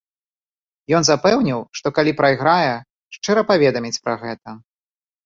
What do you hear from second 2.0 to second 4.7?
прайграе, шчыра паведаміць пра гэта.